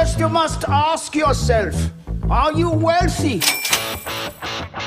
[0.00, 1.76] First, you must ask yourself
[2.30, 3.40] Are you wealthy?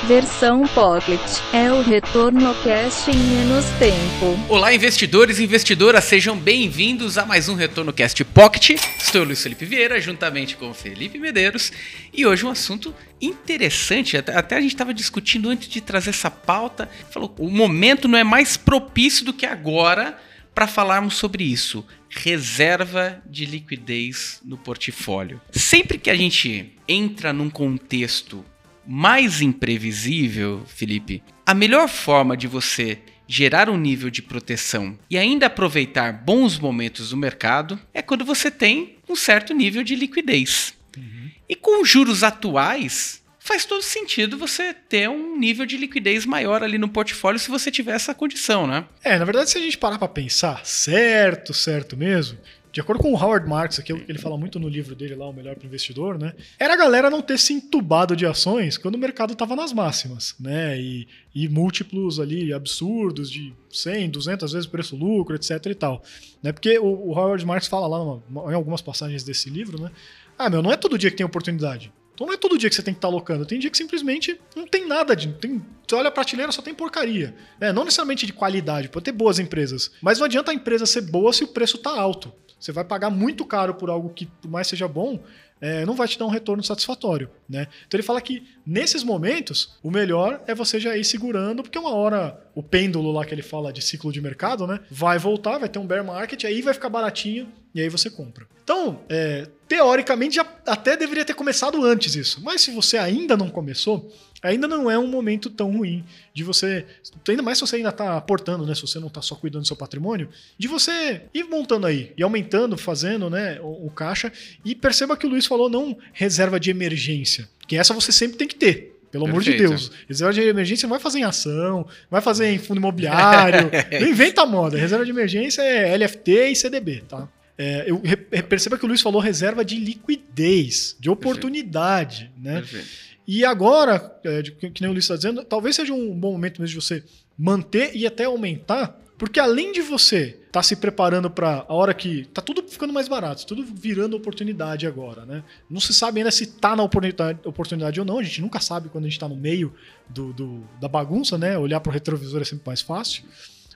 [0.08, 1.20] Versão Pocket
[1.52, 4.36] é o retorno cast em menos tempo.
[4.48, 8.70] Olá, investidores e investidoras, sejam bem-vindos a mais um Retorno Cast Pocket.
[8.98, 11.70] Estou o Luiz Felipe Vieira, juntamente com o Felipe Medeiros,
[12.12, 14.16] e hoje um assunto interessante.
[14.16, 16.90] Até, até a gente estava discutindo antes de trazer essa pauta.
[17.12, 20.18] Falou, o momento não é mais propício do que agora
[20.54, 21.84] para falarmos sobre isso.
[22.08, 25.40] Reserva de liquidez no portfólio.
[25.50, 28.44] Sempre que a gente entra num contexto
[28.86, 35.46] mais imprevisível, Felipe, a melhor forma de você gerar um nível de proteção e ainda
[35.46, 40.74] aproveitar bons momentos do mercado é quando você tem um certo nível de liquidez.
[40.96, 41.30] Uhum.
[41.48, 46.62] E com os juros atuais, faz todo sentido você ter um nível de liquidez maior
[46.62, 48.86] ali no portfólio se você tiver essa condição, né?
[49.04, 52.38] É, na verdade, se a gente parar para pensar, certo, certo mesmo,
[52.72, 55.32] de acordo com o Howard Marks, que ele fala muito no livro dele lá, O
[55.32, 56.32] Melhor para o Investidor, né?
[56.58, 60.34] Era a galera não ter se entubado de ações quando o mercado estava nas máximas,
[60.40, 60.80] né?
[60.80, 66.02] E, e, múltiplos ali absurdos de 100, 200 vezes preço-lucro, etc e tal.
[66.42, 66.50] Né?
[66.50, 69.90] Porque o, o Howard Marks fala lá numa, em algumas passagens desse livro, né?
[70.36, 71.92] Ah, meu, não é todo dia que tem oportunidade.
[72.14, 73.44] Então não é todo dia que você tem que estar tá alocando.
[73.44, 75.32] Tem dia que simplesmente não tem nada de.
[75.32, 77.34] Tem, você olha a prateleira, só tem porcaria.
[77.60, 79.90] É, não necessariamente de qualidade, pode ter boas empresas.
[80.00, 82.32] Mas não adianta a empresa ser boa se o preço está alto.
[82.58, 85.22] Você vai pagar muito caro por algo que, por mais seja bom,
[85.64, 87.30] é, não vai te dar um retorno satisfatório.
[87.48, 87.66] Né?
[87.86, 91.94] Então ele fala que nesses momentos o melhor é você já ir segurando, porque uma
[91.94, 94.80] hora o pêndulo lá que ele fala de ciclo de mercado, né?
[94.90, 98.46] Vai voltar, vai ter um bear market, aí vai ficar baratinho e aí você compra.
[98.62, 102.42] Então, é, teoricamente já até deveria ter começado antes isso.
[102.42, 104.12] Mas se você ainda não começou,
[104.44, 106.84] ainda não é um momento tão ruim de você,
[107.28, 109.66] ainda mais se você ainda está aportando, né, se você não está só cuidando do
[109.66, 110.28] seu patrimônio,
[110.58, 114.30] de você ir montando aí e aumentando, fazendo, né, o, o caixa
[114.64, 118.46] e perceba que o Luiz falou não reserva de emergência, que essa você sempre tem
[118.46, 118.92] que ter.
[119.10, 119.62] Pelo Perfeito.
[119.62, 119.92] amor de Deus.
[120.08, 123.70] Reserva de emergência vai fazer em ação, vai fazer em fundo imobiliário.
[124.00, 124.76] não inventa moda.
[124.76, 127.28] Reserva de emergência é LFT e CDB, tá?
[127.56, 128.02] É, eu
[128.48, 132.42] perceba que o Luiz falou reserva de liquidez, de oportunidade, Perfeito.
[132.42, 132.60] né?
[132.60, 133.14] Perfeito.
[133.26, 136.78] E agora, é, que nem o Luiz está dizendo, talvez seja um bom momento mesmo
[136.78, 137.02] de você
[137.38, 141.94] manter e até aumentar, porque além de você estar tá se preparando para a hora
[141.94, 145.42] que tá tudo ficando mais barato, tudo virando oportunidade agora, né?
[145.70, 148.88] Não se sabe ainda se tá na oportunidade, oportunidade ou não, a gente nunca sabe
[148.88, 149.72] quando a gente está no meio
[150.08, 151.56] do, do, da bagunça, né?
[151.56, 153.24] Olhar para o retrovisor é sempre mais fácil.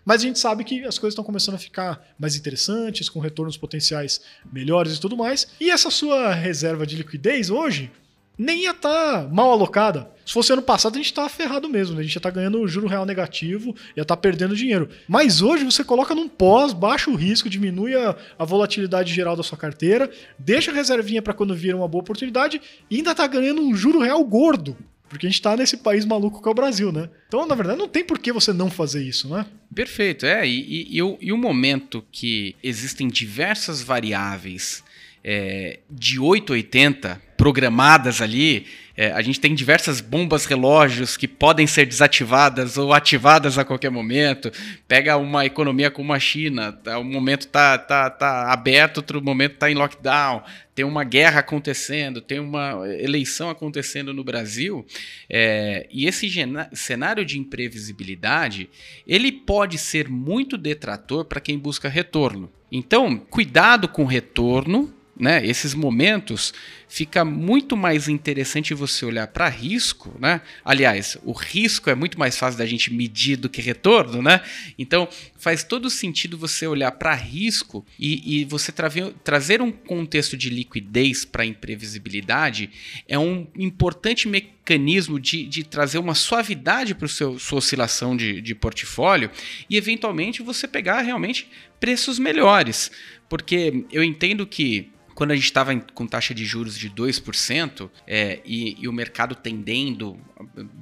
[0.05, 3.57] Mas a gente sabe que as coisas estão começando a ficar mais interessantes, com retornos
[3.57, 4.21] potenciais
[4.53, 5.47] melhores e tudo mais.
[5.61, 7.91] E essa sua reserva de liquidez hoje
[8.39, 10.09] nem ia estar tá mal alocada.
[10.25, 12.01] Se fosse ano passado, a gente estava ferrado mesmo, né?
[12.01, 14.89] a gente ia estar tá ganhando juro real negativo, ia estar tá perdendo dinheiro.
[15.09, 19.43] Mas hoje você coloca num pós, baixa o risco, diminui a, a volatilidade geral da
[19.43, 20.09] sua carteira,
[20.39, 23.99] deixa a reservinha para quando vir uma boa oportunidade e ainda está ganhando um juro
[23.99, 24.77] real gordo.
[25.09, 27.09] Porque a gente está nesse país maluco que é o Brasil, né?
[27.27, 29.47] Então, na verdade, não tem por que você não fazer isso, né?
[29.75, 30.47] Perfeito, é.
[30.47, 34.83] E, e, e, o, e o momento que existem diversas variáveis
[35.25, 38.67] é, de 880 programadas ali.
[38.97, 43.91] É, a gente tem diversas bombas relógios que podem ser desativadas ou ativadas a qualquer
[43.91, 44.51] momento.
[44.89, 49.53] Pega uma economia como a China, tá, um momento tá, tá, tá aberto, outro momento
[49.53, 50.43] está em lockdown.
[50.75, 54.85] Tem uma guerra acontecendo, tem uma eleição acontecendo no Brasil.
[55.31, 56.29] É, e esse
[56.73, 58.69] cenário de imprevisibilidade,
[59.07, 62.51] ele pode ser muito detrator para quem busca retorno.
[62.71, 66.55] Então, cuidado com retorno, né, esses momentos,
[66.89, 70.41] fica muito mais interessante você olhar para risco, né?
[70.65, 74.41] Aliás, o risco é muito mais fácil da gente medir do que retorno, né?
[74.79, 80.37] Então faz todo sentido você olhar para risco e, e você traver, trazer um contexto
[80.37, 82.71] de liquidez para imprevisibilidade
[83.07, 89.31] é um importante mecanismo de, de trazer uma suavidade para sua oscilação de, de portfólio
[89.69, 92.91] e eventualmente você pegar realmente preços melhores.
[93.29, 98.39] Porque eu entendo que quando a gente estava com taxa de juros de 2% é,
[98.45, 100.17] e, e o mercado tendendo,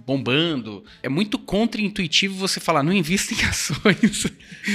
[0.06, 4.26] bombando, é muito contra-intuitivo você falar, não invista em ações,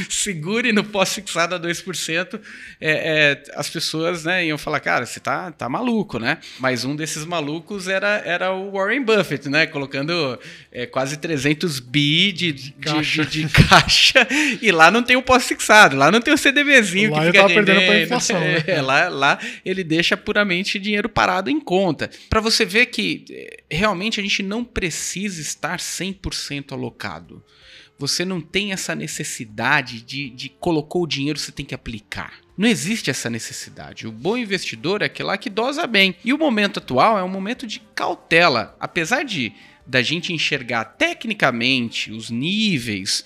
[0.10, 2.42] segure no pós-fixado a 2%.
[2.80, 6.40] É, é, as pessoas né, iam falar, cara, você tá, tá maluco, né?
[6.60, 9.68] Mas um desses malucos era, era o Warren Buffett, né?
[9.68, 10.40] Colocando
[10.72, 13.26] é, quase 300 bi de, de, caixa.
[13.26, 14.28] De, de, caixa.
[14.60, 17.86] e lá não tem o pós-fixado, lá não tem o CDBzinho lá que fica perdendo
[17.86, 18.40] para inflação.
[18.40, 18.64] Né?
[18.66, 22.10] É, lá, lá ele deixa puramente dinheiro parado em conta.
[22.30, 27.44] Para você ver que eh, realmente a gente não precisa estar 100% alocado.
[27.98, 32.40] Você não tem essa necessidade de, de colocou o dinheiro, você tem que aplicar.
[32.58, 34.08] Não existe essa necessidade.
[34.08, 36.16] O bom investidor é aquele lá que dosa bem.
[36.26, 38.76] E o momento atual é um momento de cautela.
[38.80, 39.54] Apesar de
[39.86, 43.24] da gente enxergar tecnicamente os níveis,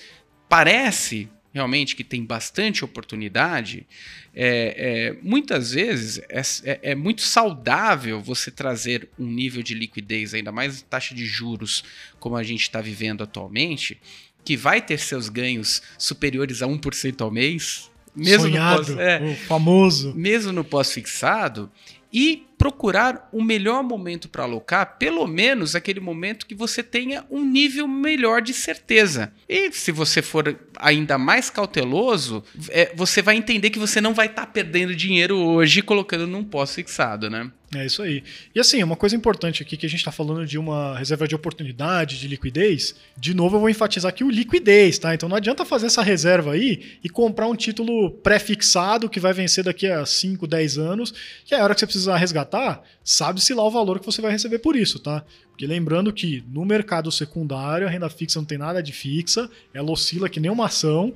[0.48, 3.88] parece realmente que tem bastante oportunidade,
[4.36, 10.34] é, é, muitas vezes é, é, é, muito saudável você trazer um nível de liquidez,
[10.34, 11.81] ainda mais taxa de juros
[12.19, 13.98] como a gente está vivendo atualmente,
[14.44, 17.90] que vai ter seus ganhos superiores a 1% ao mês.
[18.13, 20.13] Mesmo Sonhado, no pós, é, o famoso.
[20.13, 21.72] Mesmo no pós-fixado,
[22.12, 27.44] e procurar o melhor momento para alocar, pelo menos aquele momento que você tenha um
[27.44, 29.31] nível melhor de certeza.
[29.48, 34.28] E se você for ainda mais cauteloso, é, você vai entender que você não vai
[34.28, 37.52] estar tá perdendo dinheiro hoje colocando num pós-fixado, né?
[37.74, 38.24] É isso aí.
[38.54, 41.36] E assim, uma coisa importante aqui que a gente está falando de uma reserva de
[41.36, 42.96] oportunidade, de liquidez.
[43.18, 45.13] De novo, eu vou enfatizar aqui o liquidez, tá?
[45.13, 49.63] Então não adianta fazer essa reserva aí e comprar um título pré-fixado que vai vencer
[49.63, 51.13] daqui a 5, 10 anos,
[51.44, 54.31] que é a hora que você precisar resgatar, sabe-se lá o valor que você vai
[54.31, 55.25] receber por isso, tá?
[55.50, 59.92] Porque lembrando que no mercado secundário a renda fixa não tem nada de fixa, ela
[59.92, 61.13] oscila que nem uma ação.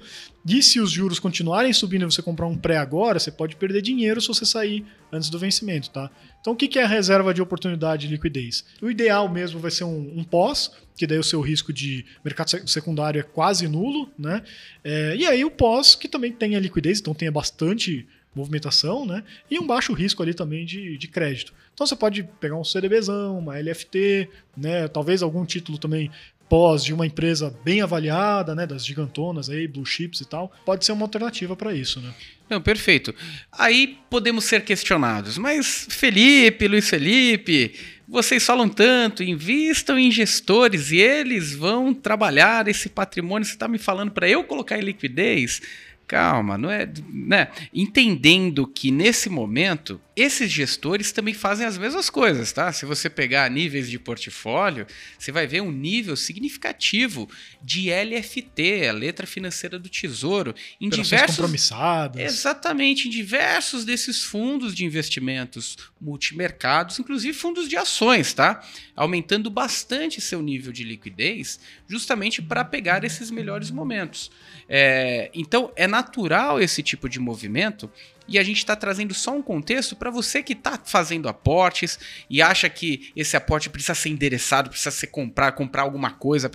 [0.47, 3.81] E se os juros continuarem subindo e você comprar um pré agora, você pode perder
[3.81, 6.09] dinheiro se você sair antes do vencimento, tá?
[6.39, 8.65] Então o que é a reserva de oportunidade de liquidez?
[8.81, 12.49] O ideal mesmo vai ser um, um pós, que daí o seu risco de mercado
[12.67, 14.41] secundário é quase nulo, né?
[14.83, 19.23] É, e aí o pós, que também tem a liquidez, então tenha bastante movimentação, né?
[19.49, 21.53] E um baixo risco ali também de, de crédito.
[21.73, 24.87] Então você pode pegar um CDBzão, uma LFT, né?
[24.87, 26.11] Talvez algum título também
[26.49, 28.65] pós de uma empresa bem avaliada, né?
[28.65, 30.51] Das gigantonas aí, blue chips e tal.
[30.65, 32.13] Pode ser uma alternativa para isso, né?
[32.49, 33.13] Não, perfeito.
[33.51, 37.75] Aí podemos ser questionados, mas Felipe, Luiz Felipe,
[38.07, 43.45] vocês falam tanto, invistam em gestores e eles vão trabalhar esse patrimônio.
[43.45, 45.61] Você está me falando para eu colocar em liquidez?
[46.09, 47.49] Calma, não é, né?
[47.71, 52.71] Entendendo que nesse momento esses gestores também fazem as mesmas coisas, tá?
[52.71, 54.85] Se você pegar níveis de portfólio,
[55.17, 57.29] você vai ver um nível significativo
[57.61, 62.21] de LFT, a letra financeira do Tesouro, em diversos compromissadas.
[62.21, 68.63] Exatamente, em diversos desses fundos de investimentos multimercados, inclusive fundos de ações, tá?
[68.95, 74.31] Aumentando bastante seu nível de liquidez, justamente para pegar esses melhores momentos.
[74.67, 77.91] É, então, é natural esse tipo de movimento
[78.29, 81.99] e a gente está trazendo só um contexto para você que está fazendo aportes
[82.29, 86.49] e acha que esse aporte precisa ser endereçado, precisa ser comprar, comprar alguma coisa.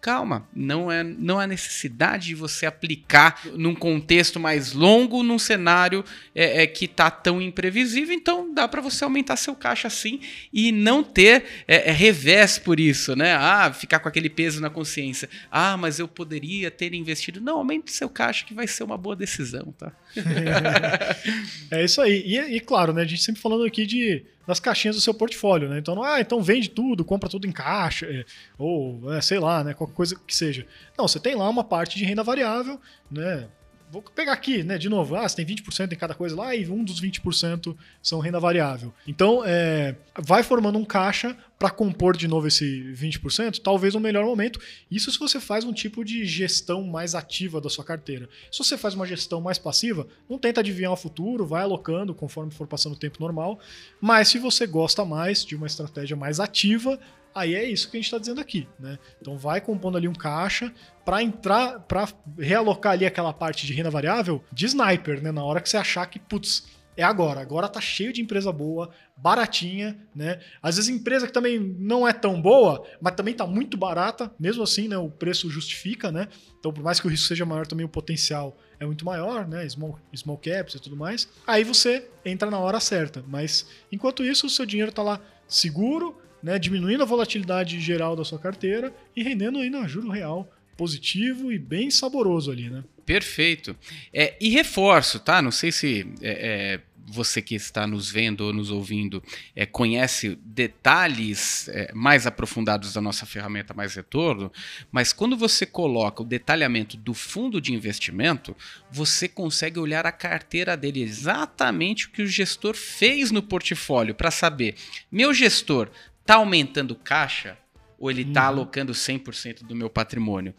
[0.00, 6.04] Calma, não é não há necessidade de você aplicar num contexto mais longo, num cenário
[6.34, 8.14] é, é que está tão imprevisível.
[8.14, 10.20] Então dá para você aumentar seu caixa assim
[10.52, 13.34] e não ter é, é, revés por isso, né?
[13.34, 15.28] Ah, ficar com aquele peso na consciência.
[15.50, 17.40] Ah, mas eu poderia ter investido.
[17.40, 19.92] Não, aumente seu caixa que vai ser uma boa decisão, tá?
[21.70, 22.22] é isso aí.
[22.24, 23.02] E, e, claro, né?
[23.02, 25.78] A gente sempre falando aqui de das caixinhas do seu portfólio, né?
[25.78, 28.24] Então, ah, então vende tudo, compra tudo em caixa, é,
[28.56, 29.74] ou é, sei lá, né?
[29.74, 30.66] Qualquer coisa que seja.
[30.96, 33.46] Não, você tem lá uma parte de renda variável, né?
[33.90, 36.68] Vou pegar aqui, né, de novo, ah, você tem 20% em cada coisa lá e
[36.68, 38.92] um dos 20% são renda variável.
[39.06, 44.24] Então, é, vai formando um caixa para compor de novo esse 20%, talvez no melhor
[44.24, 44.60] momento.
[44.90, 48.28] Isso se você faz um tipo de gestão mais ativa da sua carteira.
[48.52, 52.52] Se você faz uma gestão mais passiva, não tenta adivinhar o futuro, vai alocando conforme
[52.52, 53.58] for passando o tempo normal.
[54.00, 56.98] Mas se você gosta mais de uma estratégia mais ativa,
[57.34, 58.98] Aí é isso que a gente está dizendo aqui, né?
[59.20, 60.72] Então vai compondo ali um caixa
[61.04, 62.08] para entrar, para
[62.38, 65.32] realocar ali aquela parte de renda variável de sniper, né?
[65.32, 66.66] Na hora que você achar que, putz,
[66.98, 67.40] é agora.
[67.40, 70.40] Agora tá cheio de empresa boa, baratinha, né?
[70.60, 74.64] Às vezes empresa que também não é tão boa, mas também tá muito barata, mesmo
[74.64, 74.98] assim, né?
[74.98, 76.26] O preço justifica, né?
[76.58, 79.66] Então, por mais que o risco seja maior, também o potencial é muito maior, né?
[79.68, 81.28] Small, small caps e tudo mais.
[81.46, 83.24] Aí você entra na hora certa.
[83.28, 88.24] Mas enquanto isso, o seu dinheiro tá lá seguro, né, diminuindo a volatilidade geral da
[88.24, 92.84] sua carteira e rendendo ainda juro real positivo e bem saboroso ali, né?
[93.04, 93.74] Perfeito.
[94.12, 95.42] É, e reforço, tá?
[95.42, 96.30] Não sei se é,
[96.74, 96.80] é,
[97.10, 99.22] você que está nos vendo ou nos ouvindo
[99.56, 104.52] é, conhece detalhes é, mais aprofundados da nossa ferramenta Mais Retorno,
[104.92, 108.54] mas quando você coloca o detalhamento do fundo de investimento,
[108.90, 114.30] você consegue olhar a carteira dele, exatamente o que o gestor fez no portfólio, para
[114.30, 114.74] saber,
[115.10, 115.90] meu gestor
[116.28, 117.56] tá aumentando caixa
[117.98, 118.48] ou ele está uhum.
[118.48, 120.54] alocando 100% do meu patrimônio?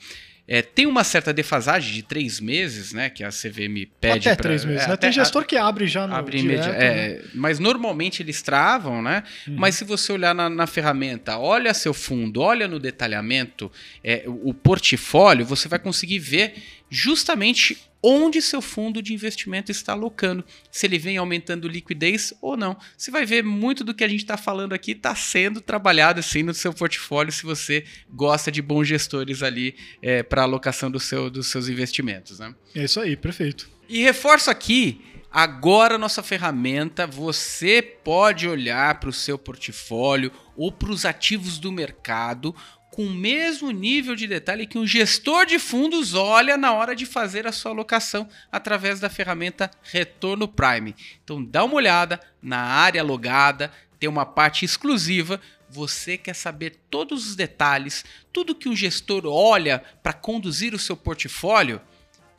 [0.47, 3.07] É, tem uma certa defasagem de três meses, né?
[3.07, 4.27] Que a CVM pede.
[4.27, 4.85] Até pra, três meses.
[4.85, 4.97] É, né?
[4.97, 7.23] Tem gestor que abre já no abre direto, é, né?
[7.35, 9.21] Mas normalmente eles travam, né?
[9.47, 9.57] Uhum.
[9.57, 13.71] Mas se você olhar na, na, ferramenta, olha seu fundo, olha no detalhamento,
[14.03, 16.55] é, o, o portfólio, você vai conseguir ver
[16.89, 22.77] justamente onde seu fundo de investimento está alocando, se ele vem aumentando liquidez ou não.
[22.97, 26.43] Você vai ver muito do que a gente está falando aqui está sendo trabalhado assim
[26.43, 31.29] no seu portfólio, se você gosta de bons gestores ali é, para alocação do seu,
[31.29, 32.39] dos seus investimentos.
[32.39, 32.53] Né?
[32.75, 33.69] É isso aí, perfeito.
[33.87, 35.01] E reforço aqui
[35.31, 41.71] Agora, nossa ferramenta, você pode olhar para o seu portfólio ou para os ativos do
[41.71, 42.55] mercado
[42.99, 47.05] com o mesmo nível de detalhe que um gestor de fundos olha na hora de
[47.05, 50.93] fazer a sua alocação através da ferramenta Retorno Prime.
[51.23, 55.39] Então, dá uma olhada na área logada, tem uma parte exclusiva.
[55.69, 58.03] Você quer saber todos os detalhes,
[58.33, 61.79] tudo que um gestor olha para conduzir o seu portfólio?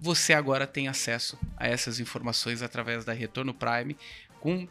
[0.03, 3.95] você agora tem acesso a essas informações através da Retorno Prime
[4.41, 4.67] com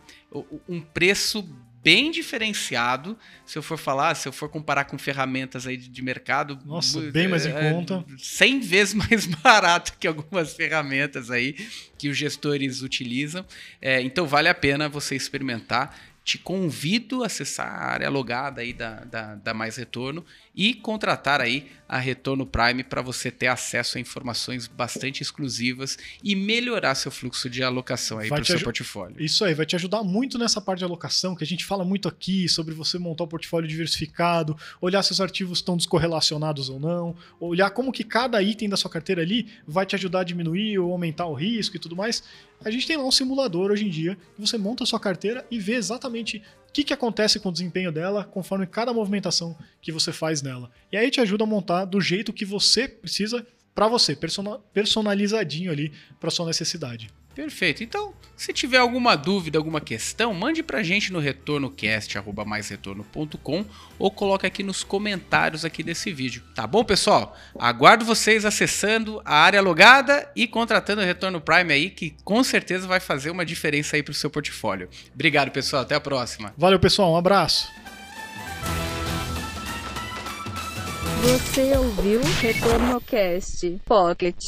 [0.68, 1.48] um preço
[1.84, 3.18] bem diferenciado.
[3.46, 7.28] Se eu for falar, se eu for comparar com ferramentas aí de mercado, nossa, bem
[7.28, 11.54] mais em é, conta, 100 vezes mais barato que algumas ferramentas aí
[11.98, 13.46] que os gestores utilizam.
[13.82, 15.98] É, então vale a pena você experimentar
[16.30, 20.24] te convido a acessar a área logada aí da, da, da Mais Retorno
[20.56, 26.36] e contratar aí a Retorno Prime para você ter acesso a informações bastante exclusivas e
[26.36, 29.20] melhorar seu fluxo de alocação aí para o seu portfólio.
[29.20, 32.08] Isso aí, vai te ajudar muito nessa parte de alocação, que a gente fala muito
[32.08, 37.16] aqui sobre você montar um portfólio diversificado, olhar se os ativos estão descorrelacionados ou não,
[37.40, 40.92] olhar como que cada item da sua carteira ali vai te ajudar a diminuir ou
[40.92, 42.22] aumentar o risco e tudo mais.
[42.64, 45.46] A gente tem lá um simulador hoje em dia, que você monta a sua carteira
[45.50, 49.92] e vê exatamente o que, que acontece com o desempenho dela conforme cada movimentação que
[49.92, 50.70] você faz nela.
[50.92, 54.18] E aí te ajuda a montar do jeito que você precisa para você,
[54.74, 57.10] personalizadinho ali para sua necessidade.
[57.40, 57.82] Perfeito.
[57.82, 63.66] Então, se tiver alguma dúvida, alguma questão, mande pra gente no retornocast@maisretorno.com
[63.98, 66.44] ou coloque aqui nos comentários aqui desse vídeo.
[66.54, 67.34] Tá bom, pessoal?
[67.58, 72.86] Aguardo vocês acessando a área logada e contratando o Retorno Prime aí, que com certeza
[72.86, 74.90] vai fazer uma diferença aí pro seu portfólio.
[75.14, 75.84] Obrigado, pessoal.
[75.84, 76.54] Até a próxima.
[76.58, 77.14] Valeu, pessoal.
[77.14, 77.70] Um abraço.
[81.24, 84.44] Você ouviu Retorno Cast Pocket.